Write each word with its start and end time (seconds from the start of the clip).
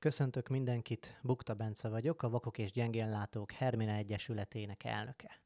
Köszöntök 0.00 0.48
mindenkit, 0.48 1.18
Bukta 1.22 1.54
Bence 1.54 1.88
vagyok, 1.88 2.22
a 2.22 2.28
Vakok 2.28 2.58
és 2.58 2.72
Gyengénlátók 2.72 3.52
Hermina 3.52 3.92
Egyesületének 3.92 4.84
elnöke. 4.84 5.40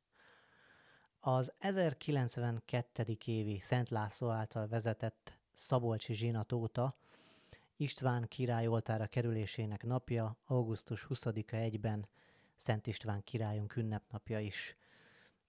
Az 1.21 1.53
1092. 1.59 3.19
évi 3.25 3.59
Szent 3.59 3.89
László 3.89 4.29
által 4.29 4.69
vezetett 4.69 5.39
Szabolcsi 5.53 6.15
zsinat 6.15 6.53
óta 6.53 6.97
István 7.77 8.29
király 8.29 8.67
oltára 8.67 9.07
kerülésének 9.07 9.83
napja, 9.83 10.37
augusztus 10.47 11.07
20-a 11.09 11.55
egyben 11.55 12.09
Szent 12.57 12.87
István 12.87 13.25
királyunk 13.25 13.77
ünnepnapja 13.77 14.41
is. 14.41 14.77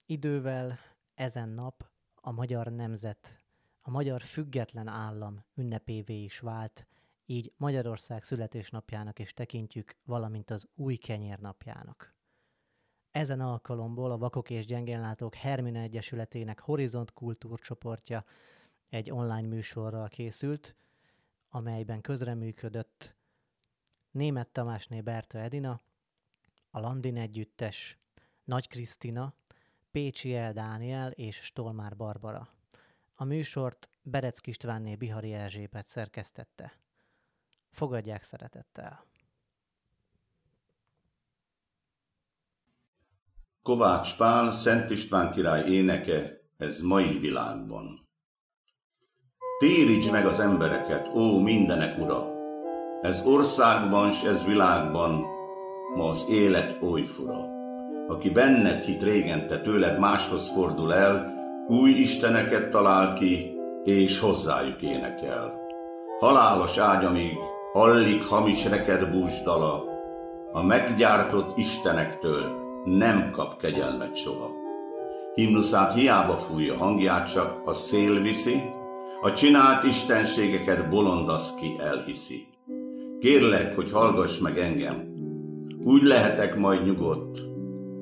Idővel 0.05 0.79
ezen 1.15 1.49
nap 1.49 1.89
a 2.15 2.31
magyar 2.31 2.67
nemzet, 2.67 3.39
a 3.81 3.89
magyar 3.89 4.21
független 4.21 4.87
állam 4.87 5.43
ünnepévé 5.55 6.23
is 6.23 6.39
vált, 6.39 6.85
így 7.33 7.53
Magyarország 7.57 8.23
születésnapjának 8.23 9.19
is 9.19 9.33
tekintjük, 9.33 9.95
valamint 10.05 10.49
az 10.49 10.67
új 10.75 10.95
kenyér 10.95 11.39
napjának. 11.39 12.13
Ezen 13.11 13.39
alkalomból 13.39 14.11
a 14.11 14.17
Vakok 14.17 14.49
és 14.49 14.65
Gyengénlátók 14.65 15.35
Hermina 15.35 15.79
Egyesületének 15.79 16.59
Horizont 16.59 17.13
kultúrcsoportja 17.13 18.25
egy 18.89 19.11
online 19.11 19.47
műsorral 19.47 20.07
készült, 20.07 20.75
amelyben 21.49 22.01
közreműködött 22.01 23.15
Német 24.11 24.49
Tamásné 24.49 25.01
Berta 25.01 25.37
Edina, 25.37 25.81
a 26.69 26.79
Landin 26.79 27.17
Együttes, 27.17 27.97
Nagy 28.43 28.67
Krisztina, 28.67 29.33
Pécsi 29.91 30.35
El 30.35 30.53
Dániel 30.53 31.11
és 31.11 31.35
Stolmár 31.35 31.95
Barbara. 31.95 32.47
A 33.13 33.23
műsort 33.23 33.89
Berecki 34.01 34.49
Istvánné 34.49 34.95
Bihari 34.95 35.33
Erzsébet 35.33 35.87
szerkesztette. 35.87 36.82
Fogadják 37.73 38.21
szeretettel! 38.21 39.05
Kovács 43.63 44.17
Pál, 44.17 44.51
Szent 44.51 44.89
István 44.89 45.31
király 45.31 45.69
éneke, 45.69 46.41
ez 46.57 46.81
mai 46.81 47.19
világban. 47.19 48.07
Téríts 49.59 50.11
meg 50.11 50.25
az 50.25 50.39
embereket, 50.39 51.07
ó 51.07 51.39
mindenek 51.39 51.99
ura! 51.99 52.31
Ez 53.01 53.21
országban 53.25 54.11
s 54.11 54.23
ez 54.23 54.45
világban, 54.45 55.25
ma 55.95 56.09
az 56.09 56.25
élet 56.29 56.81
oly 56.81 57.05
fura. 57.05 57.51
Aki 58.07 58.29
benned 58.29 58.83
hit 58.83 59.03
régen, 59.03 59.47
te 59.47 59.61
tőled 59.61 59.99
máshoz 59.99 60.49
fordul 60.49 60.93
el, 60.93 61.33
új 61.67 61.91
isteneket 61.91 62.69
talál 62.71 63.13
ki, 63.13 63.53
és 63.83 64.19
hozzájuk 64.19 64.81
énekel. 64.81 65.61
Halálos 66.19 66.77
ágyamig 66.77 67.37
hallik 67.73 68.23
hamis 68.23 68.65
reked 68.65 69.11
búsdala, 69.11 69.83
a 70.51 70.63
meggyártott 70.63 71.57
istenektől 71.57 72.45
nem 72.85 73.31
kap 73.31 73.57
kegyelmet 73.57 74.15
soha. 74.15 74.49
Himnuszát 75.35 75.93
hiába 75.93 76.37
fújja 76.37 76.77
hangját, 76.77 77.31
csak 77.33 77.61
a 77.65 77.73
szél 77.73 78.21
viszi, 78.21 78.61
a 79.21 79.33
csinált 79.33 79.83
istenségeket 79.83 80.89
bolondasz 80.89 81.55
ki 81.55 81.75
elhiszi. 81.79 82.47
Kérlek, 83.19 83.75
hogy 83.75 83.91
hallgass 83.91 84.39
meg 84.39 84.57
engem, 84.57 85.13
úgy 85.83 86.03
lehetek 86.03 86.57
majd 86.57 86.85
nyugodt, 86.85 87.41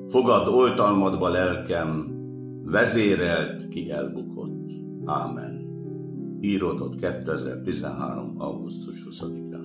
fogad 0.08 0.48
oltalmadba 0.48 1.28
lelkem, 1.28 2.10
vezérelt 2.64 3.68
ki 3.68 3.90
elbukott. 3.90 4.70
Ámen. 5.04 5.62
Íródott 6.40 7.00
2013. 7.00 8.34
augusztus 8.38 9.06
20-án. 9.10 9.61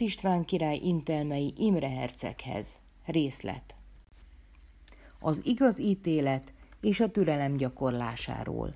Szent 0.00 0.12
István 0.12 0.44
király 0.44 0.76
intelmei 0.76 1.54
Imre 1.56 1.88
herceghez. 1.88 2.78
Részlet. 3.06 3.74
Az 5.18 5.40
igaz 5.44 5.78
ítélet 5.78 6.52
és 6.80 7.00
a 7.00 7.10
türelem 7.10 7.56
gyakorlásáról. 7.56 8.74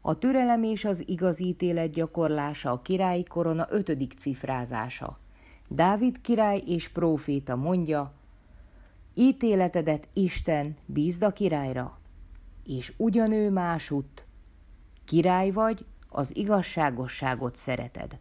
A 0.00 0.18
türelem 0.18 0.62
és 0.62 0.84
az 0.84 1.08
igaz 1.08 1.40
ítélet 1.40 1.90
gyakorlása 1.90 2.70
a 2.70 2.82
királyi 2.82 3.22
korona 3.22 3.66
ötödik 3.70 4.12
cifrázása. 4.12 5.18
Dávid 5.68 6.20
király 6.20 6.62
és 6.66 6.88
próféta 6.88 7.56
mondja, 7.56 8.12
ítéletedet 9.14 10.08
Isten 10.12 10.76
bízd 10.86 11.22
a 11.22 11.32
királyra, 11.32 11.98
és 12.64 12.92
ugyanő 12.96 13.50
másutt, 13.50 14.26
király 15.04 15.50
vagy, 15.50 15.84
az 16.08 16.36
igazságosságot 16.36 17.54
szereted. 17.54 18.18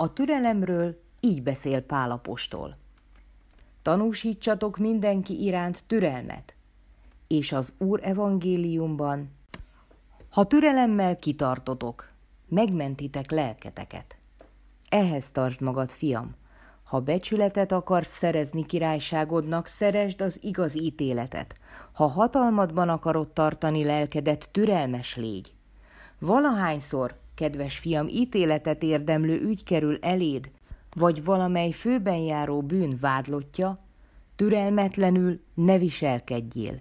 A 0.00 0.12
türelemről 0.12 1.00
így 1.20 1.42
beszél 1.42 1.80
Pálapostól. 1.80 2.76
Tanúsítsatok 3.82 4.76
mindenki 4.76 5.42
iránt 5.44 5.84
türelmet, 5.86 6.54
és 7.26 7.52
az 7.52 7.74
Úr 7.78 8.00
evangéliumban, 8.02 9.30
ha 10.30 10.46
türelemmel 10.46 11.16
kitartotok, 11.16 12.10
megmentitek 12.48 13.30
lelketeket. 13.30 14.16
Ehhez 14.88 15.30
tartsd 15.30 15.60
magad, 15.60 15.90
fiam, 15.90 16.34
ha 16.82 17.00
becsületet 17.00 17.72
akarsz 17.72 18.16
szerezni 18.16 18.66
királyságodnak, 18.66 19.66
szeresd 19.66 20.20
az 20.20 20.38
igaz 20.42 20.76
ítéletet. 20.76 21.54
Ha 21.92 22.06
hatalmadban 22.06 22.88
akarod 22.88 23.28
tartani 23.28 23.84
lelkedet, 23.84 24.48
türelmes 24.52 25.16
légy. 25.16 25.54
Valahányszor 26.18 27.14
kedves 27.38 27.78
fiam, 27.78 28.08
ítéletet 28.08 28.82
érdemlő 28.82 29.40
ügy 29.40 29.64
kerül 29.64 29.98
eléd, 30.00 30.50
vagy 30.96 31.24
valamely 31.24 31.70
főben 31.70 32.16
járó 32.16 32.62
bűn 32.62 32.98
vádlottja, 33.00 33.78
türelmetlenül 34.36 35.40
ne 35.54 35.78
viselkedjél. 35.78 36.80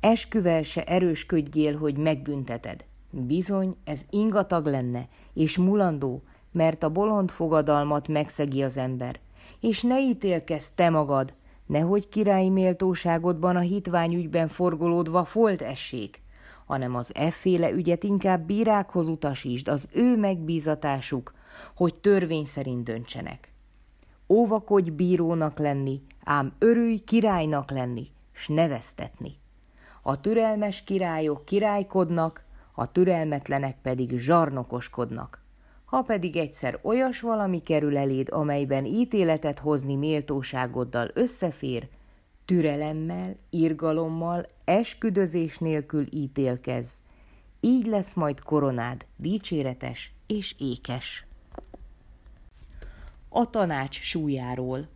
Esküvel 0.00 0.62
se 0.62 0.84
erősködjél, 0.84 1.76
hogy 1.76 1.96
megbünteted. 1.96 2.84
Bizony, 3.10 3.76
ez 3.84 4.00
ingatag 4.10 4.66
lenne, 4.66 5.08
és 5.34 5.58
mulandó, 5.58 6.22
mert 6.52 6.82
a 6.82 6.88
bolond 6.90 7.30
fogadalmat 7.30 8.08
megszegi 8.08 8.62
az 8.62 8.76
ember. 8.76 9.18
És 9.60 9.82
ne 9.82 10.00
ítélkezz 10.00 10.66
te 10.74 10.90
magad, 10.90 11.34
nehogy 11.66 12.08
királyi 12.08 12.48
méltóságodban 12.48 13.56
a 13.56 13.60
hitványügyben 13.60 14.48
forgolódva 14.48 15.24
folt 15.24 15.62
essék 15.62 16.22
hanem 16.64 16.94
az 16.94 17.14
efféle 17.14 17.70
ügyet 17.70 18.04
inkább 18.04 18.46
bírákhoz 18.46 19.08
utasítsd, 19.08 19.68
az 19.68 19.88
ő 19.92 20.16
megbízatásuk, 20.16 21.34
hogy 21.76 22.00
törvény 22.00 22.44
szerint 22.44 22.84
döntsenek. 22.84 23.52
Óvakodj 24.28 24.90
bírónak 24.90 25.58
lenni, 25.58 26.02
ám 26.24 26.52
örülj 26.58 26.96
királynak 26.96 27.70
lenni, 27.70 28.06
s 28.32 28.48
neveztetni. 28.48 29.32
A 30.02 30.20
türelmes 30.20 30.84
királyok 30.84 31.44
királykodnak, 31.44 32.44
a 32.74 32.92
türelmetlenek 32.92 33.76
pedig 33.82 34.18
zsarnokoskodnak. 34.18 35.42
Ha 35.84 36.02
pedig 36.02 36.36
egyszer 36.36 36.78
olyas 36.82 37.20
valami 37.20 37.62
kerül 37.62 37.96
eléd, 37.96 38.32
amelyben 38.32 38.84
ítéletet 38.84 39.58
hozni 39.58 39.94
méltóságoddal 39.94 41.10
összefér, 41.14 41.88
türelemmel, 42.44 43.36
irgalommal, 43.50 44.46
esküdözés 44.64 45.58
nélkül 45.58 46.06
ítélkez. 46.10 47.02
Így 47.60 47.86
lesz 47.86 48.14
majd 48.14 48.40
koronád 48.40 49.06
dicséretes 49.16 50.12
és 50.26 50.54
ékes. 50.58 51.26
A 53.28 53.50
tanács 53.50 54.00
súlyáról 54.00 54.88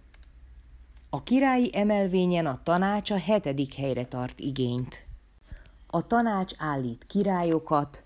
A 1.10 1.22
királyi 1.22 1.70
emelvényen 1.72 2.46
a 2.46 2.60
tanács 2.62 3.10
a 3.10 3.18
hetedik 3.18 3.74
helyre 3.74 4.04
tart 4.04 4.40
igényt. 4.40 5.06
A 5.86 6.06
tanács 6.06 6.52
állít 6.58 7.04
királyokat, 7.06 8.02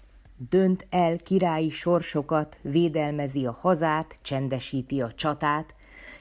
dönt 0.48 0.86
el 0.90 1.16
királyi 1.16 1.70
sorsokat, 1.70 2.58
védelmezi 2.62 3.46
a 3.46 3.52
hazát, 3.60 4.18
csendesíti 4.22 5.00
a 5.00 5.12
csatát, 5.12 5.74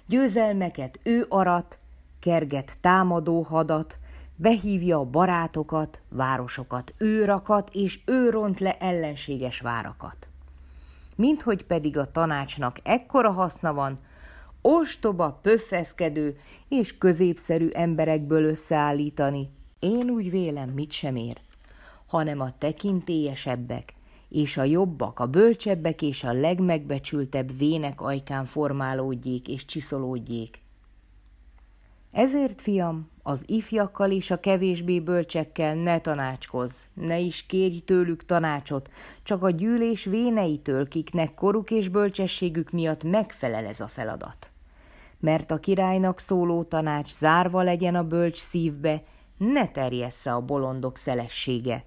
győzelmeket 0.05 0.99
ő 1.03 1.25
arat, 1.29 1.79
kerget 2.21 2.77
támadó 2.81 3.41
hadat, 3.41 3.99
behívja 4.35 4.97
a 4.97 5.05
barátokat, 5.05 6.01
városokat, 6.09 6.93
őrakat, 6.97 7.69
és 7.73 7.99
ő 8.05 8.29
ront 8.29 8.59
le 8.59 8.77
ellenséges 8.77 9.59
várakat. 9.59 10.27
Minthogy 11.15 11.65
pedig 11.65 11.97
a 11.97 12.11
tanácsnak 12.11 12.77
ekkora 12.83 13.31
haszna 13.31 13.73
van, 13.73 13.97
ostoba, 14.61 15.39
pöffeszkedő 15.41 16.37
és 16.69 16.97
középszerű 16.97 17.69
emberekből 17.69 18.43
összeállítani, 18.43 19.49
én 19.79 20.09
úgy 20.09 20.29
vélem, 20.29 20.69
mit 20.69 20.91
sem 20.91 21.15
ér, 21.15 21.37
hanem 22.07 22.39
a 22.39 22.57
tekintélyesebbek, 22.57 23.93
és 24.29 24.57
a 24.57 24.63
jobbak, 24.63 25.19
a 25.19 25.27
bölcsebbek 25.27 26.01
és 26.01 26.23
a 26.23 26.33
legmegbecsültebb 26.33 27.57
vének 27.57 28.01
ajkán 28.01 28.45
formálódjék 28.45 29.47
és 29.47 29.65
csiszolódjék, 29.65 30.60
ezért, 32.11 32.61
fiam, 32.61 33.09
az 33.23 33.43
ifjakkal 33.47 34.11
és 34.11 34.31
a 34.31 34.39
kevésbé 34.39 34.99
bölcsekkel 34.99 35.75
ne 35.75 35.99
tanácskozz, 35.99 36.83
ne 36.93 37.19
is 37.19 37.45
kérj 37.45 37.77
tőlük 37.77 38.25
tanácsot, 38.25 38.89
csak 39.23 39.43
a 39.43 39.49
gyűlés 39.49 40.03
véneitől, 40.03 40.87
kiknek 40.87 41.33
koruk 41.33 41.71
és 41.71 41.89
bölcsességük 41.89 42.71
miatt 42.71 43.03
megfelel 43.03 43.65
ez 43.65 43.79
a 43.79 43.87
feladat. 43.87 44.51
Mert 45.19 45.51
a 45.51 45.59
királynak 45.59 46.19
szóló 46.19 46.63
tanács 46.63 47.13
zárva 47.13 47.61
legyen 47.61 47.95
a 47.95 48.03
bölcs 48.03 48.37
szívbe, 48.37 49.03
ne 49.37 49.67
terjessze 49.67 50.33
a 50.33 50.41
bolondok 50.41 50.97
szelessége. 50.97 51.85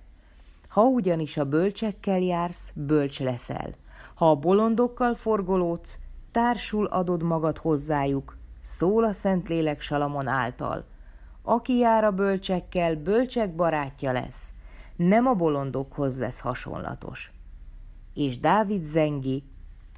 Ha 0.68 0.82
ugyanis 0.82 1.36
a 1.36 1.44
bölcsekkel 1.44 2.20
jársz, 2.20 2.72
bölcs 2.74 3.20
leszel. 3.20 3.74
Ha 4.14 4.30
a 4.30 4.36
bolondokkal 4.36 5.14
forgolódsz, 5.14 5.98
társul 6.32 6.86
adod 6.86 7.22
magad 7.22 7.58
hozzájuk, 7.58 8.36
szól 8.64 9.04
a 9.04 9.12
Szentlélek 9.12 9.80
Salamon 9.80 10.26
által. 10.26 10.84
Aki 11.42 11.78
jár 11.78 12.04
a 12.04 12.10
bölcsekkel, 12.10 12.94
bölcsek 12.94 13.54
barátja 13.54 14.12
lesz, 14.12 14.52
nem 14.96 15.26
a 15.26 15.34
bolondokhoz 15.34 16.18
lesz 16.18 16.40
hasonlatos. 16.40 17.32
És 18.14 18.38
Dávid 18.38 18.84
zengi, 18.84 19.42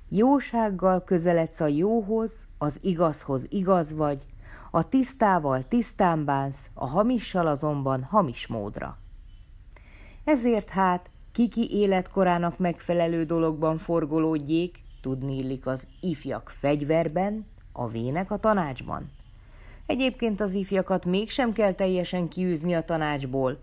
jósággal 0.09 1.05
közeledsz 1.05 1.61
a 1.61 1.67
jóhoz, 1.67 2.49
az 2.59 2.79
igazhoz 2.83 3.47
igaz 3.49 3.95
vagy, 3.95 4.27
a 4.71 4.89
tisztával 4.89 5.63
tisztán 5.63 6.25
bánsz, 6.25 6.71
a 6.75 6.87
hamissal 6.87 7.47
azonban 7.47 8.03
hamis 8.03 8.47
módra. 8.47 8.99
Ezért 10.25 10.69
hát 10.69 11.11
kiki 11.33 11.69
életkorának 11.71 12.59
megfelelő 12.59 13.25
dologban 13.25 13.79
forgolódjék, 13.79 14.81
tudni 15.01 15.37
illik 15.37 15.67
az 15.67 15.89
ifjak 16.01 16.51
fegyverben, 16.51 17.45
a 17.77 17.89
vének 17.89 18.31
a 18.31 18.37
tanácsban. 18.37 19.11
Egyébként 19.87 20.41
az 20.41 20.53
ifjakat 20.53 21.05
mégsem 21.05 21.53
kell 21.53 21.73
teljesen 21.73 22.29
kiűzni 22.29 22.75
a 22.75 22.85
tanácsból, 22.85 23.59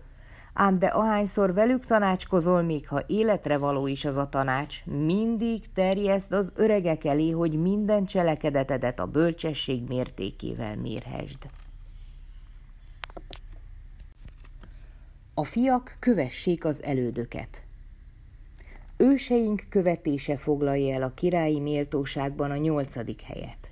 ám 0.54 0.78
de 0.78 0.86
ahányszor 0.86 1.54
velük 1.54 1.84
tanácskozol, 1.84 2.62
még 2.62 2.88
ha 2.88 3.02
életre 3.06 3.56
való 3.56 3.86
is 3.86 4.04
az 4.04 4.16
a 4.16 4.28
tanács, 4.28 4.84
mindig 4.84 5.72
terjeszt 5.74 6.32
az 6.32 6.52
öregek 6.54 7.04
elé, 7.04 7.30
hogy 7.30 7.60
minden 7.60 8.04
cselekedetedet 8.04 9.00
a 9.00 9.06
bölcsesség 9.06 9.88
mértékével 9.88 10.76
mérhesd. 10.76 11.38
A 15.34 15.44
fiak 15.44 15.96
kövessék 15.98 16.64
az 16.64 16.82
elődöket. 16.82 17.62
Őseink 18.96 19.66
követése 19.68 20.36
foglalja 20.36 20.94
el 20.94 21.02
a 21.02 21.14
királyi 21.14 21.60
méltóságban 21.60 22.50
a 22.50 22.56
nyolcadik 22.56 23.20
helyet. 23.20 23.68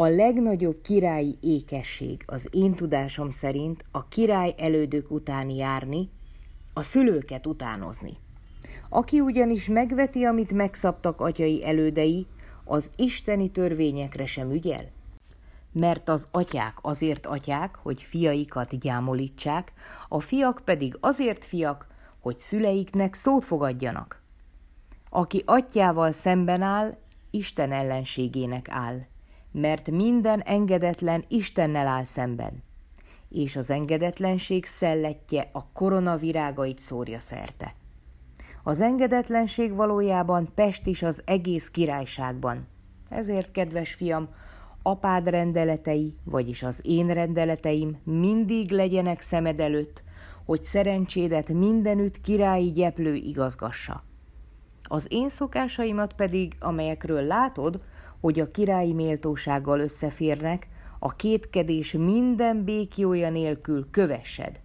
A 0.00 0.06
legnagyobb 0.06 0.80
királyi 0.80 1.38
ékesség 1.40 2.22
az 2.26 2.48
én 2.50 2.74
tudásom 2.74 3.30
szerint 3.30 3.84
a 3.90 4.08
király 4.08 4.54
elődök 4.56 5.10
után 5.10 5.50
járni, 5.50 6.10
a 6.72 6.82
szülőket 6.82 7.46
utánozni. 7.46 8.16
Aki 8.88 9.20
ugyanis 9.20 9.68
megveti, 9.68 10.24
amit 10.24 10.52
megszabtak 10.52 11.20
atyai 11.20 11.64
elődei, 11.64 12.26
az 12.64 12.90
isteni 12.96 13.50
törvényekre 13.50 14.26
sem 14.26 14.50
ügyel. 14.50 14.90
Mert 15.72 16.08
az 16.08 16.28
atyák 16.30 16.78
azért 16.82 17.26
atyák, 17.26 17.76
hogy 17.82 18.02
fiaikat 18.02 18.78
gyámolítsák, 18.78 19.72
a 20.08 20.20
fiak 20.20 20.62
pedig 20.64 20.96
azért 21.00 21.44
fiak, 21.44 21.86
hogy 22.20 22.38
szüleiknek 22.38 23.14
szót 23.14 23.44
fogadjanak. 23.44 24.22
Aki 25.10 25.42
atyával 25.46 26.12
szemben 26.12 26.62
áll, 26.62 26.96
Isten 27.30 27.72
ellenségének 27.72 28.66
áll 28.70 29.06
mert 29.52 29.90
minden 29.90 30.40
engedetlen 30.40 31.24
Istennel 31.28 31.86
áll 31.86 32.04
szemben, 32.04 32.60
és 33.28 33.56
az 33.56 33.70
engedetlenség 33.70 34.64
szelletje 34.64 35.48
a 35.52 35.72
koronavirágait 35.72 36.80
szórja 36.80 37.20
szerte. 37.20 37.74
Az 38.62 38.80
engedetlenség 38.80 39.74
valójában 39.74 40.48
Pest 40.54 40.86
is 40.86 41.02
az 41.02 41.22
egész 41.24 41.68
királyságban, 41.68 42.66
Ezért, 43.08 43.50
kedves 43.50 43.94
fiam, 43.94 44.28
apád 44.82 45.28
rendeletei, 45.28 46.16
vagyis 46.24 46.62
az 46.62 46.80
én 46.82 47.06
rendeleteim 47.06 47.98
mindig 48.04 48.70
legyenek 48.70 49.20
szemed 49.20 49.60
előtt, 49.60 50.02
hogy 50.44 50.62
szerencsédet 50.62 51.48
mindenütt 51.48 52.20
királyi 52.20 52.72
gyeplő 52.72 53.14
igazgassa. 53.14 54.02
Az 54.82 55.06
én 55.10 55.28
szokásaimat 55.28 56.12
pedig, 56.12 56.56
amelyekről 56.60 57.22
látod, 57.22 57.80
hogy 58.20 58.40
a 58.40 58.46
királyi 58.46 58.92
méltósággal 58.92 59.80
összeférnek, 59.80 60.68
a 60.98 61.16
kétkedés 61.16 61.92
minden 61.92 62.64
békjója 62.64 63.30
nélkül 63.30 63.90
kövessed. 63.90 64.60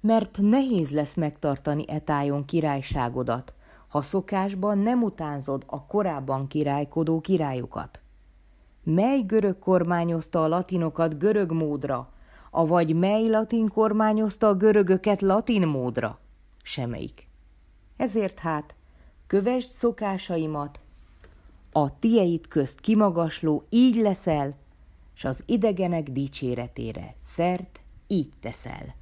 Mert 0.00 0.38
nehéz 0.40 0.90
lesz 0.90 1.14
megtartani 1.14 1.84
etájon 1.88 2.44
királyságodat, 2.44 3.54
ha 3.88 4.02
szokásban 4.02 4.78
nem 4.78 5.02
utánzod 5.02 5.62
a 5.66 5.86
korábban 5.86 6.46
királykodó 6.46 7.20
királyokat. 7.20 8.00
Mely 8.84 9.20
görög 9.20 9.58
kormányozta 9.58 10.42
a 10.42 10.48
latinokat 10.48 11.18
görög 11.18 11.52
módra, 11.52 12.12
avagy 12.50 12.94
mely 12.94 13.28
latin 13.28 13.68
kormányozta 13.68 14.48
a 14.48 14.54
görögöket 14.54 15.22
latin 15.22 15.68
módra? 15.68 16.18
Semmelyik. 16.62 17.28
Ezért 17.96 18.38
hát, 18.38 18.74
kövesd 19.26 19.68
szokásaimat, 19.68 20.80
a 21.82 21.98
tieit 21.98 22.46
közt 22.46 22.80
kimagasló 22.80 23.62
így 23.68 23.96
leszel, 23.96 24.54
s 25.12 25.24
az 25.24 25.42
idegenek 25.46 26.10
dicséretére 26.10 27.14
szert 27.18 27.80
így 28.06 28.30
teszel. 28.40 28.94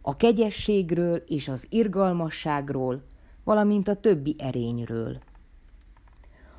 A 0.00 0.16
kegyességről 0.16 1.16
és 1.16 1.48
az 1.48 1.66
irgalmasságról, 1.68 3.02
valamint 3.44 3.88
a 3.88 3.94
többi 3.94 4.34
erényről. 4.38 5.18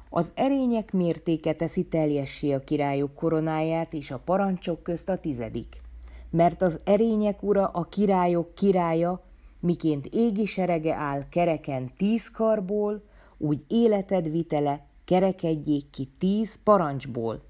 Az 0.09 0.31
erények 0.35 0.93
mértéke 0.93 1.53
teszi 1.53 1.85
teljessé 1.85 2.51
a 2.51 2.63
királyok 2.63 3.15
koronáját 3.15 3.93
és 3.93 4.11
a 4.11 4.19
parancsok 4.25 4.83
közt 4.83 5.09
a 5.09 5.19
tizedik, 5.19 5.81
mert 6.29 6.61
az 6.61 6.79
erények 6.83 7.43
ura 7.43 7.67
a 7.67 7.83
királyok 7.83 8.55
királya, 8.55 9.21
miként 9.63 10.05
égi 10.05 10.45
serege 10.45 10.95
áll 10.95 11.29
kereken 11.29 11.89
tíz 11.95 12.31
karból, 12.31 13.03
úgy 13.37 13.63
életed 13.67 14.31
vitele 14.31 14.85
kerekedjék 15.05 15.89
ki 15.89 16.09
tíz 16.19 16.59
parancsból. 16.63 17.43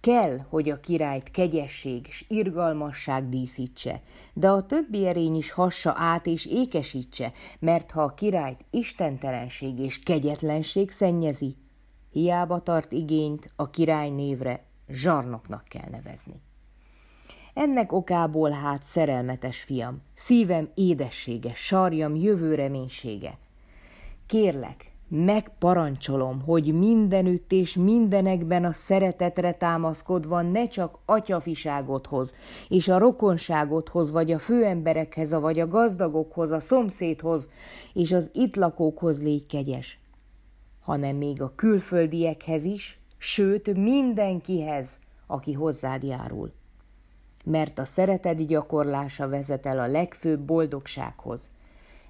Kell, 0.00 0.38
hogy 0.48 0.70
a 0.70 0.80
királyt 0.80 1.30
kegyesség 1.30 2.06
és 2.08 2.24
irgalmasság 2.28 3.28
díszítse, 3.28 4.02
de 4.32 4.48
a 4.48 4.66
többi 4.66 5.06
erény 5.06 5.34
is 5.34 5.50
hassa 5.50 5.92
át 5.96 6.26
és 6.26 6.46
ékesítse, 6.46 7.32
mert 7.58 7.90
ha 7.90 8.02
a 8.02 8.14
királyt 8.14 8.64
istentelenség 8.70 9.78
és 9.78 9.98
kegyetlenség 9.98 10.90
szennyezi, 10.90 11.56
hiába 12.10 12.62
tart 12.62 12.92
igényt 12.92 13.52
a 13.56 13.70
király 13.70 14.10
névre, 14.10 14.64
zsarnoknak 14.88 15.64
kell 15.64 15.90
nevezni. 15.90 16.40
Ennek 17.60 17.92
okából 17.92 18.50
hát 18.50 18.82
szerelmetes 18.82 19.60
fiam, 19.60 20.02
szívem 20.14 20.70
édessége, 20.74 21.52
sarjam 21.54 22.14
jövő 22.16 22.54
reménysége. 22.54 23.38
Kérlek, 24.26 24.92
megparancsolom, 25.08 26.40
hogy 26.40 26.78
mindenütt 26.78 27.52
és 27.52 27.74
mindenekben 27.74 28.64
a 28.64 28.72
szeretetre 28.72 29.52
támaszkodva 29.52 30.42
ne 30.42 30.68
csak 30.68 30.98
atyafiságodhoz 31.04 32.34
és 32.68 32.88
a 32.88 32.98
rokonságodhoz, 32.98 34.10
vagy 34.10 34.32
a 34.32 34.38
főemberekhez, 34.38 35.32
vagy 35.32 35.60
a 35.60 35.68
gazdagokhoz, 35.68 36.50
a 36.50 36.60
szomszédhoz 36.60 37.50
és 37.92 38.12
az 38.12 38.30
itt 38.32 38.56
lakókhoz 38.56 39.22
légy 39.22 39.46
kegyes, 39.46 39.98
hanem 40.80 41.16
még 41.16 41.42
a 41.42 41.52
külföldiekhez 41.54 42.64
is, 42.64 43.00
sőt 43.18 43.76
mindenkihez, 43.76 44.98
aki 45.26 45.52
hozzád 45.52 46.02
járul 46.02 46.58
mert 47.44 47.78
a 47.78 47.84
szeretet 47.84 48.46
gyakorlása 48.46 49.28
vezet 49.28 49.66
el 49.66 49.78
a 49.78 49.86
legfőbb 49.86 50.40
boldogsághoz. 50.40 51.50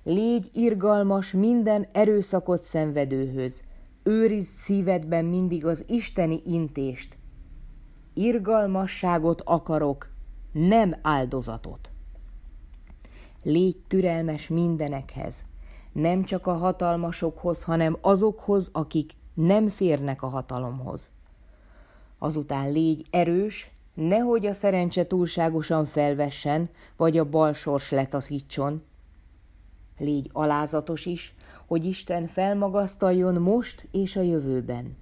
Légy 0.02 0.50
irgalmas 0.52 1.32
minden 1.32 1.88
erőszakot 1.92 2.62
szenvedőhöz, 2.62 3.64
őrizd 4.02 4.52
szívedben 4.52 5.24
mindig 5.24 5.66
az 5.66 5.84
isteni 5.88 6.42
intést. 6.44 7.16
Irgalmasságot 8.14 9.42
akarok, 9.44 10.10
nem 10.52 10.94
áldozatot. 11.02 11.90
Légy 13.42 13.76
türelmes 13.88 14.48
mindenekhez, 14.48 15.44
nem 15.92 16.24
csak 16.24 16.46
a 16.46 16.52
hatalmasokhoz, 16.52 17.62
hanem 17.62 17.96
azokhoz, 18.00 18.70
akik 18.72 19.12
nem 19.34 19.68
férnek 19.68 20.22
a 20.22 20.28
hatalomhoz. 20.28 21.10
Azután 22.18 22.72
légy 22.72 23.06
erős, 23.10 23.70
nehogy 24.00 24.46
a 24.46 24.52
szerencse 24.52 25.06
túlságosan 25.06 25.86
felvessen, 25.86 26.70
vagy 26.96 27.18
a 27.18 27.28
bal 27.28 27.52
sors 27.52 27.90
letaszítson. 27.90 28.82
Légy 29.98 30.30
alázatos 30.32 31.06
is, 31.06 31.34
hogy 31.66 31.84
Isten 31.84 32.26
felmagasztaljon 32.26 33.42
most 33.42 33.88
és 33.92 34.16
a 34.16 34.20
jövőben. 34.20 34.96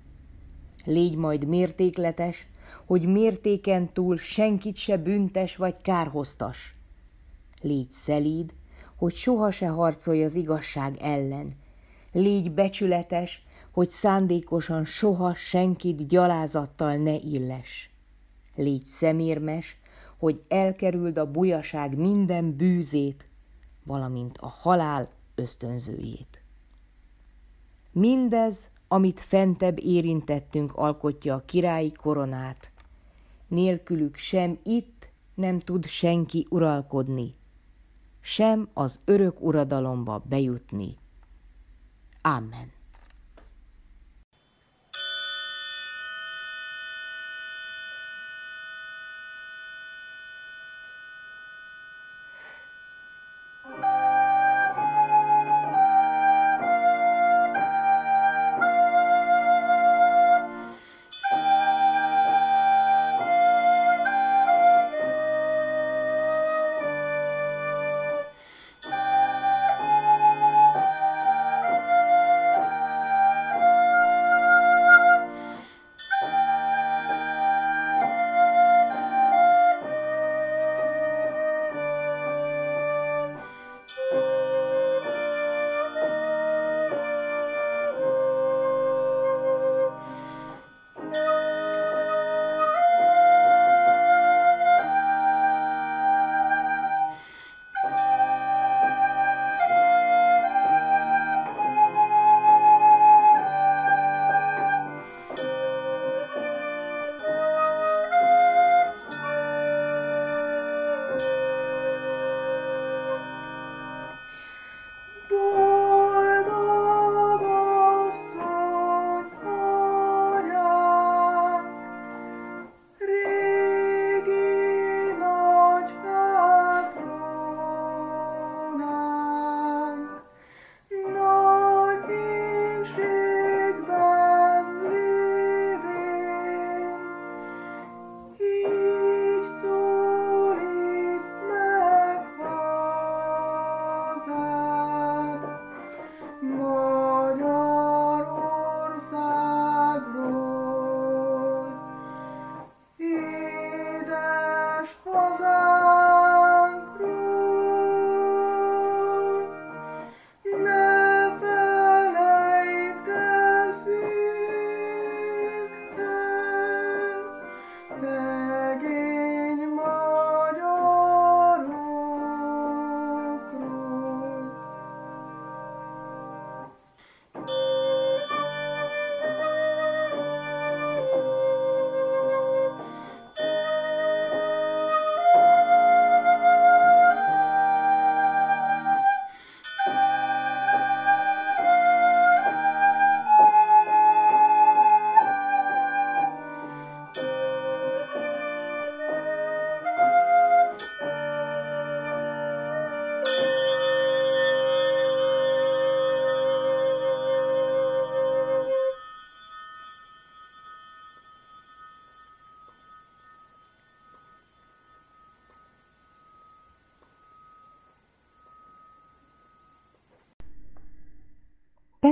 Légy 0.85 1.17
majd 1.17 1.47
mértékletes, 1.47 2.47
hogy 2.87 3.03
mértéken 3.03 3.93
túl 3.93 4.17
senkit 4.17 4.77
se 4.77 4.97
büntes 4.97 5.57
vagy 5.57 5.81
kárhoztas. 5.83 6.75
Légy 7.61 7.91
szelíd, 7.91 8.55
hogy 8.97 9.15
soha 9.15 9.51
se 9.51 9.69
harcolj 9.69 10.25
az 10.25 10.35
igazság 10.35 10.97
ellen. 11.01 11.53
Légy 12.13 12.53
becsületes, 12.53 13.43
hogy 13.71 13.89
szándékosan 13.91 14.85
soha 14.85 15.35
senkit 15.35 16.07
gyalázattal 16.07 16.97
ne 16.97 17.15
illes 17.15 17.88
légy 18.59 18.85
szemérmes, 18.85 19.77
hogy 20.19 20.43
elkerüld 20.49 21.19
a 21.19 21.31
bujaság 21.31 21.97
minden 21.97 22.57
bűzét, 22.57 23.29
valamint 23.85 24.39
a 24.39 24.47
halál 24.47 25.11
ösztönzőjét. 25.35 26.43
Mindez, 27.93 28.71
amit 28.89 29.21
fentebb 29.21 29.79
érintettünk, 29.81 30.77
alkotja 30.77 31.35
a 31.35 31.45
királyi 31.45 31.93
koronát. 31.93 32.71
Nélkülük 33.49 34.17
sem 34.17 34.59
itt 34.63 35.09
nem 35.35 35.59
tud 35.59 35.87
senki 35.87 36.47
uralkodni, 36.51 37.35
sem 38.21 38.69
az 38.73 39.01
örök 39.05 39.41
uradalomba 39.41 40.23
bejutni. 40.29 40.97
Amen. 42.23 42.78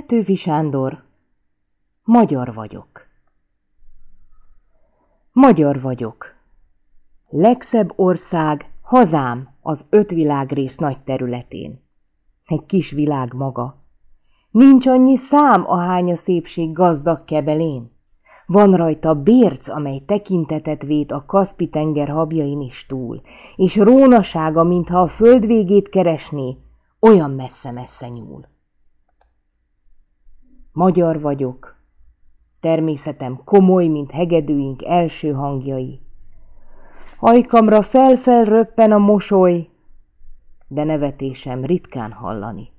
Petőfi 0.06 0.34
Sándor, 0.34 1.02
magyar 2.04 2.54
vagyok. 2.54 3.06
Magyar 5.32 5.80
vagyok. 5.80 6.26
Legszebb 7.28 7.92
ország, 7.96 8.70
hazám 8.82 9.48
az 9.62 9.86
öt 9.90 10.10
világrész 10.10 10.76
nagy 10.76 11.00
területén. 11.00 11.82
Egy 12.44 12.66
kis 12.66 12.90
világ 12.90 13.32
maga. 13.32 13.82
Nincs 14.50 14.86
annyi 14.86 15.16
szám, 15.16 15.70
ahány 15.70 16.12
a 16.12 16.16
szépség 16.16 16.72
gazdag 16.72 17.24
kebelén. 17.24 17.90
Van 18.46 18.72
rajta 18.72 19.14
bérc, 19.14 19.68
amely 19.68 20.02
tekintetet 20.06 20.82
vét 20.82 21.12
a 21.12 21.24
Kaszpi-tenger 21.26 22.08
habjain 22.08 22.60
is 22.60 22.86
túl, 22.86 23.22
és 23.56 23.76
rónasága, 23.76 24.62
mintha 24.62 25.00
a 25.00 25.08
föld 25.08 25.46
végét 25.46 25.88
keresné, 25.88 26.56
olyan 27.00 27.30
messze-messze 27.30 28.08
nyúl. 28.08 28.54
Magyar 30.76 31.20
vagyok. 31.20 31.76
Természetem 32.60 33.40
komoly, 33.44 33.86
mint 33.86 34.10
hegedűink 34.10 34.84
első 34.84 35.32
hangjai. 35.32 36.00
Ajkamra 37.18 37.82
fel-fel 37.82 38.44
röppen 38.44 38.92
a 38.92 38.98
mosoly, 38.98 39.68
de 40.68 40.84
nevetésem 40.84 41.64
ritkán 41.64 42.12
hallani. 42.12 42.70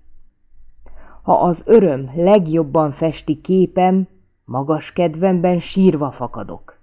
Ha 1.21 1.33
az 1.33 1.63
öröm 1.65 2.11
legjobban 2.15 2.91
festi 2.91 3.41
képem, 3.41 4.07
magas 4.45 4.93
kedvemben 4.93 5.59
sírva 5.59 6.11
fakadok. 6.11 6.79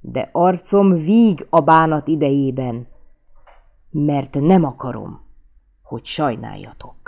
De 0.00 0.28
arcom 0.32 0.92
víg 0.92 1.46
a 1.50 1.60
bánat 1.60 2.08
idejében, 2.08 2.86
mert 3.90 4.34
nem 4.34 4.64
akarom, 4.64 5.20
hogy 5.82 6.04
sajnáljatok. 6.04 7.03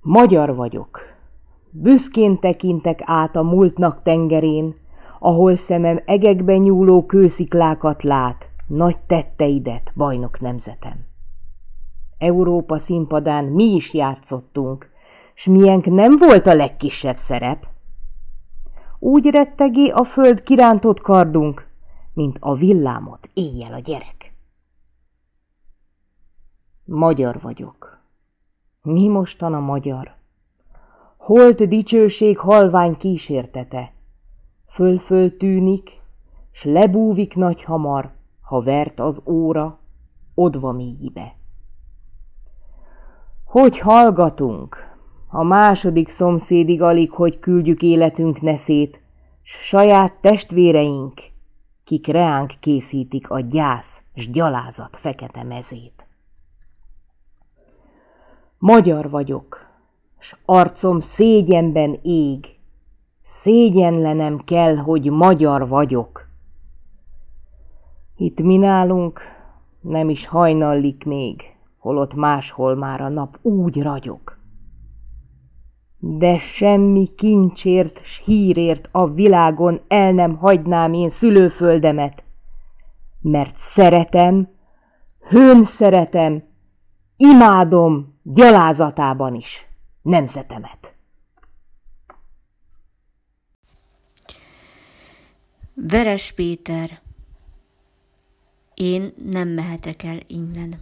Magyar 0.00 0.54
vagyok. 0.54 1.00
Büszkén 1.70 2.38
tekintek 2.38 3.00
át 3.04 3.36
a 3.36 3.42
múltnak 3.42 4.02
tengerén, 4.02 4.74
ahol 5.18 5.56
szemem 5.56 6.02
egekben 6.04 6.58
nyúló 6.58 7.06
kősziklákat 7.06 8.02
lát, 8.02 8.50
nagy 8.66 8.98
tetteidet, 8.98 9.92
bajnok 9.96 10.40
nemzetem. 10.40 11.06
Európa 12.18 12.78
színpadán 12.78 13.44
mi 13.44 13.64
is 13.64 13.94
játszottunk, 13.94 14.90
s 15.34 15.46
miénk 15.46 15.86
nem 15.86 16.16
volt 16.16 16.46
a 16.46 16.54
legkisebb 16.54 17.16
szerep. 17.16 17.66
Úgy 18.98 19.26
rettegé 19.26 19.88
a 19.88 20.04
föld 20.04 20.42
kirántott 20.42 21.00
kardunk, 21.00 21.68
mint 22.12 22.36
a 22.40 22.54
villámot 22.54 23.30
éjjel 23.34 23.72
a 23.72 23.78
gyerek. 23.78 24.34
Magyar 26.84 27.40
vagyok. 27.40 27.97
Mi 28.82 29.08
mostan 29.08 29.54
a 29.54 29.60
magyar? 29.60 30.14
Holt 31.16 31.68
dicsőség 31.68 32.38
halvány 32.38 32.96
kísértete. 32.96 33.92
Föl-föl 34.66 35.36
tűnik, 35.36 36.00
s 36.52 36.64
lebúvik 36.64 37.34
nagy 37.34 37.64
hamar, 37.64 38.10
ha 38.40 38.60
vert 38.60 39.00
az 39.00 39.22
óra, 39.26 39.78
odva 40.34 40.72
mélyibe. 40.72 41.36
Hogy 43.44 43.78
hallgatunk? 43.78 44.76
A 45.28 45.42
második 45.42 46.08
szomszédig 46.08 46.82
alig, 46.82 47.10
hogy 47.10 47.38
küldjük 47.38 47.82
életünk 47.82 48.40
neszét, 48.40 49.00
s 49.42 49.50
saját 49.50 50.12
testvéreink, 50.20 51.20
kik 51.84 52.06
reánk 52.06 52.52
készítik 52.60 53.30
a 53.30 53.40
gyász 53.40 54.02
s 54.14 54.30
gyalázat 54.30 54.96
fekete 54.96 55.42
mezét. 55.42 55.97
Magyar 58.58 59.10
vagyok, 59.10 59.66
s 60.18 60.36
arcom 60.44 61.00
szégyenben 61.00 61.98
ég, 62.02 62.46
szégyenlenem 63.24 64.38
kell, 64.38 64.76
hogy 64.76 65.10
magyar 65.10 65.68
vagyok. 65.68 66.28
Itt 68.16 68.40
mi 68.40 68.56
nálunk 68.56 69.20
nem 69.80 70.08
is 70.08 70.26
hajnallik 70.26 71.04
még, 71.04 71.42
holott 71.78 72.14
máshol 72.14 72.74
már 72.74 73.00
a 73.00 73.08
nap 73.08 73.38
úgy 73.42 73.82
ragyog. 73.82 74.20
De 75.98 76.38
semmi 76.38 77.06
kincsért 77.16 78.04
s 78.04 78.22
hírért 78.24 78.88
a 78.92 79.10
világon 79.10 79.80
el 79.88 80.12
nem 80.12 80.36
hagynám 80.36 80.92
én 80.92 81.08
szülőföldemet, 81.08 82.24
mert 83.20 83.56
szeretem, 83.56 84.48
hőn 85.28 85.64
szeretem, 85.64 86.42
imádom 87.16 88.17
gyalázatában 88.34 89.34
is 89.34 89.66
nemzetemet. 90.02 90.94
Veres 95.74 96.32
Péter, 96.32 97.00
én 98.74 99.12
nem 99.24 99.48
mehetek 99.48 100.02
el 100.02 100.20
innen. 100.26 100.78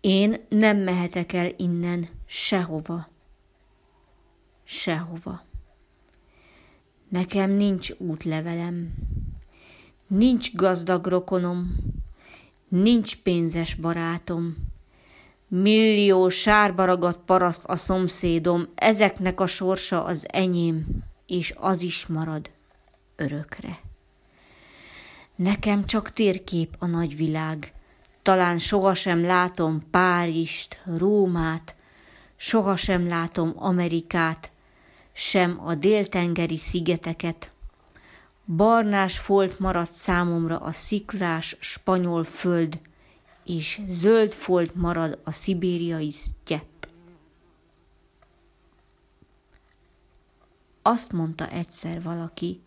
Én 0.00 0.46
nem 0.48 0.76
mehetek 0.76 1.32
el 1.32 1.52
innen 1.56 2.08
sehova. 2.26 3.08
Sehova. 4.64 5.42
Nekem 7.08 7.50
nincs 7.50 7.90
útlevelem, 7.98 8.94
nincs 10.06 10.54
gazdag 10.54 11.06
rokonom, 11.06 11.76
nincs 12.68 13.22
pénzes 13.22 13.74
barátom, 13.74 14.56
millió 15.48 16.28
sárba 16.28 16.84
ragadt 16.84 17.24
paraszt 17.24 17.64
a 17.64 17.76
szomszédom, 17.76 18.68
ezeknek 18.74 19.40
a 19.40 19.46
sorsa 19.46 20.04
az 20.04 20.26
enyém, 20.32 20.86
és 21.26 21.54
az 21.56 21.82
is 21.82 22.06
marad 22.06 22.50
örökre. 23.16 23.80
Nekem 25.34 25.84
csak 25.84 26.12
térkép 26.12 26.76
a 26.78 26.86
nagyvilág, 26.86 27.72
talán 28.22 28.58
sohasem 28.58 29.22
látom 29.22 29.82
Párizst, 29.90 30.80
Rómát, 30.84 31.74
sohasem 32.36 33.06
látom 33.06 33.52
Amerikát, 33.56 34.50
sem 35.12 35.60
a 35.64 35.74
déltengeri 35.74 36.56
szigeteket. 36.56 37.50
Barnás 38.44 39.18
folt 39.18 39.58
maradt 39.58 39.90
számomra 39.90 40.58
a 40.58 40.72
sziklás 40.72 41.56
spanyol 41.60 42.24
föld, 42.24 42.78
és 43.48 43.80
zöld 43.86 44.32
folt 44.32 44.74
marad 44.74 45.18
a 45.24 45.30
szibériai 45.30 46.10
sztyepp. 46.10 46.84
Azt 50.82 51.12
mondta 51.12 51.48
egyszer 51.48 52.02
valaki, 52.02 52.60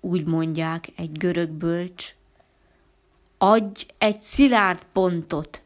úgy 0.00 0.24
mondják 0.24 0.88
egy 0.96 1.12
görög 1.12 1.50
bölcs, 1.50 2.14
adj 3.38 3.86
egy 3.98 4.20
szilárd 4.20 4.84
pontot, 4.92 5.62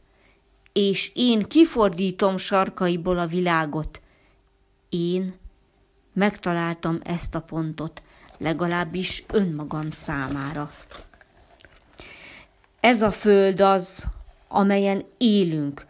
és 0.73 1.11
én 1.15 1.43
kifordítom 1.43 2.37
sarkaiból 2.37 3.19
a 3.19 3.27
világot. 3.27 4.03
Én 4.89 5.35
megtaláltam 6.13 7.01
ezt 7.03 7.35
a 7.35 7.41
pontot, 7.41 8.03
legalábbis 8.39 9.25
önmagam 9.33 9.91
számára. 9.91 10.71
Ez 12.85 13.03
a 13.03 13.11
föld 13.11 13.61
az, 13.61 14.05
amelyen 14.49 15.05
élünk, 15.18 15.87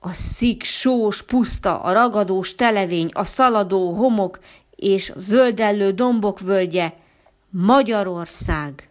a 0.00 0.12
szik, 0.12 0.62
sós, 0.62 1.22
puszta, 1.22 1.80
a 1.80 1.92
ragadós 1.92 2.54
televény, 2.54 3.10
a 3.12 3.24
szaladó 3.24 3.92
homok 3.92 4.38
és 4.76 5.12
zöldellő 5.16 5.92
dombok 5.92 6.40
völgye, 6.40 6.92
Magyarország, 7.50 8.90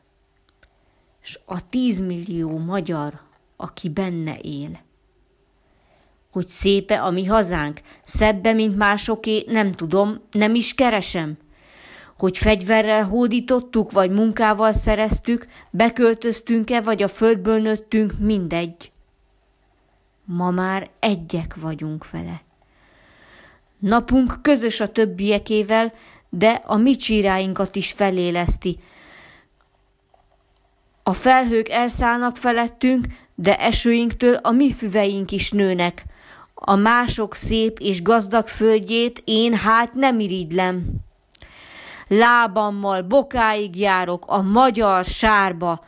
és 1.23 1.39
a 1.45 1.67
tízmillió 1.69 2.57
magyar, 2.57 3.19
aki 3.55 3.89
benne 3.89 4.37
él. 4.41 4.79
Hogy 6.31 6.45
szépe 6.45 7.01
a 7.01 7.09
mi 7.09 7.25
hazánk, 7.25 7.81
szebbe, 8.01 8.53
mint 8.53 8.77
másoké, 8.77 9.45
nem 9.47 9.71
tudom, 9.71 10.21
nem 10.31 10.55
is 10.55 10.73
keresem. 10.73 11.37
Hogy 12.21 12.37
fegyverrel 12.37 13.03
hódítottuk, 13.03 13.91
vagy 13.91 14.11
munkával 14.11 14.71
szereztük, 14.71 15.47
beköltöztünk-e, 15.71 16.81
vagy 16.81 17.03
a 17.03 17.07
földből 17.07 17.61
nőttünk, 17.61 18.13
mindegy. 18.19 18.91
Ma 20.25 20.49
már 20.49 20.89
egyek 20.99 21.55
vagyunk 21.61 22.11
vele. 22.11 22.41
Napunk 23.79 24.39
közös 24.41 24.79
a 24.79 24.87
többiekével, 24.87 25.93
de 26.29 26.61
a 26.65 26.75
mi 26.75 26.95
csíráinkat 26.95 27.75
is 27.75 27.91
feléleszti. 27.91 28.79
A 31.03 31.13
felhők 31.13 31.69
elszállnak 31.69 32.37
felettünk, 32.37 33.07
de 33.35 33.59
esőinktől 33.59 34.33
a 34.35 34.51
mi 34.51 34.73
füveink 34.73 35.31
is 35.31 35.51
nőnek. 35.51 36.03
A 36.53 36.75
mások 36.75 37.35
szép 37.35 37.79
és 37.79 38.01
gazdag 38.01 38.47
földjét 38.47 39.21
én 39.25 39.53
hát 39.53 39.93
nem 39.93 40.19
irigylem. 40.19 41.09
Lábammal 42.13 43.01
bokáig 43.01 43.77
járok 43.77 44.25
a 44.27 44.41
magyar 44.41 45.05
sárba, 45.05 45.85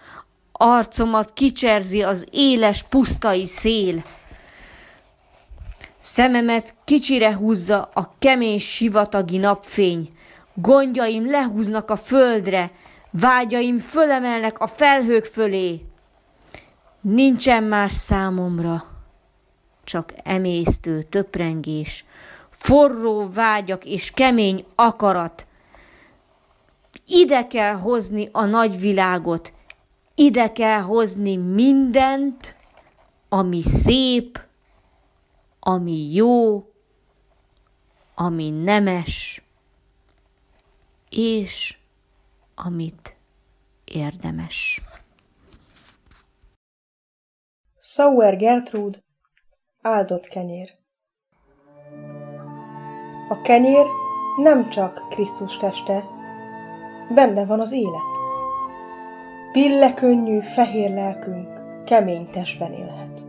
arcomat 0.52 1.34
kicserzi 1.34 2.04
az 2.04 2.28
éles 2.32 2.84
pusztai 2.84 3.46
szél. 3.46 4.04
Szememet 5.98 6.74
kicsire 6.84 7.36
húzza 7.36 7.90
a 7.94 8.14
kemény 8.20 8.60
sivatagi 8.60 9.38
napfény, 9.38 10.14
gondjaim 10.54 11.30
lehúznak 11.30 11.90
a 11.90 11.96
földre, 11.96 12.72
vágyaim 13.12 13.80
fölemelnek 13.80 14.60
a 14.60 14.68
felhők 14.68 15.26
fölé. 15.26 15.86
Nincsen 17.02 17.64
más 17.64 17.92
számomra, 17.92 18.86
csak 19.84 20.14
emésztő 20.24 21.02
töprengés, 21.02 22.06
forró 22.50 23.30
vágyak 23.34 23.86
és 23.86 24.12
kemény 24.12 24.66
akarat. 24.76 25.46
Ide 27.06 27.48
kell 27.48 27.76
hozni 27.76 28.30
a 28.32 28.46
nagyvilágot, 28.46 29.54
ide 30.16 30.52
kell 30.52 30.82
hozni 30.82 31.36
mindent, 31.36 32.56
ami 33.30 33.62
szép, 33.62 34.42
ami 35.60 36.14
jó, 36.14 36.66
ami 38.16 38.50
nemes, 38.50 39.44
és 41.10 41.78
amit 42.56 43.16
érdemes. 43.86 44.82
Sauer 47.82 48.38
Gertrud, 48.38 49.04
áldott 49.82 50.28
kenyér. 50.28 50.78
A 53.30 53.42
kenyér 53.42 53.86
nem 54.38 54.70
csak 54.70 55.10
Krisztus 55.10 55.58
teste, 55.58 56.13
benne 57.10 57.46
van 57.46 57.60
az 57.60 57.72
élet. 57.72 58.12
Pillekönnyű, 59.52 60.40
fehér 60.40 60.94
lelkünk 60.94 61.48
kemény 61.86 62.30
testben 62.30 62.72
élhet. 62.72 63.24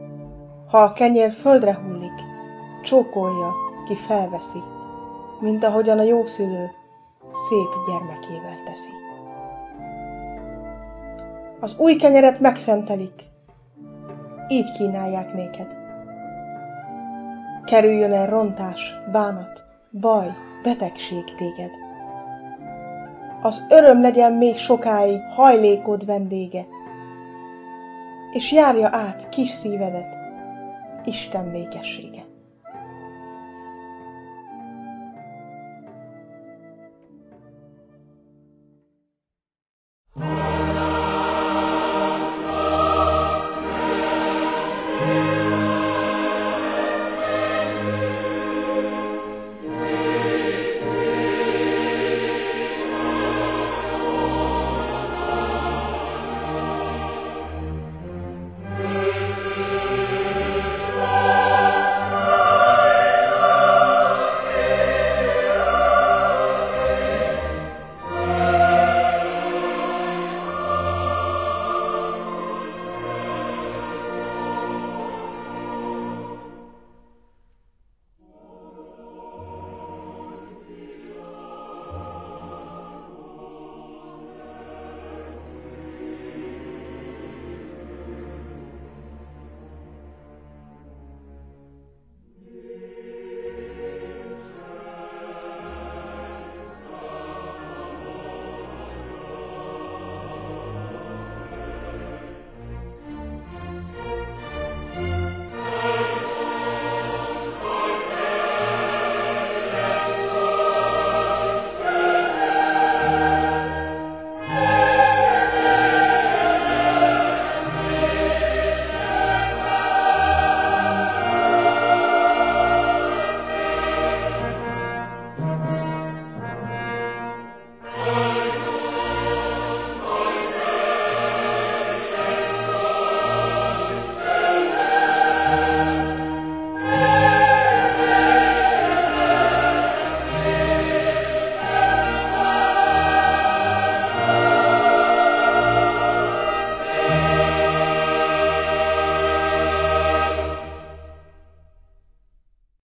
Ha 0.68 0.78
a 0.78 0.92
kenyér 0.92 1.32
földre 1.32 1.74
hullik, 1.74 2.22
csókolja, 2.82 3.52
ki 3.86 3.96
felveszi, 3.96 4.62
mint 5.40 5.64
ahogyan 5.64 5.98
a 5.98 6.02
jószülő 6.02 6.70
szép 7.48 7.68
gyermekével 7.86 8.56
teszi. 8.64 8.88
Az 11.60 11.78
új 11.78 11.96
kenyeret 11.96 12.40
megszentelik, 12.40 13.24
így 14.48 14.72
kínálják 14.72 15.34
néked. 15.34 15.76
Kerüljön 17.64 18.12
el 18.12 18.26
rontás, 18.26 18.94
bánat, 19.12 19.64
baj, 20.00 20.34
betegség 20.62 21.34
téged. 21.36 21.83
Az 23.44 23.64
öröm 23.68 24.00
legyen 24.00 24.32
még 24.32 24.56
sokáig 24.56 25.20
hajlékod 25.34 26.04
vendége, 26.04 26.66
és 28.32 28.52
járja 28.52 28.88
át 28.92 29.28
kis 29.28 29.50
szívedet 29.50 30.16
Isten 31.04 31.50
békessége. 31.50 32.23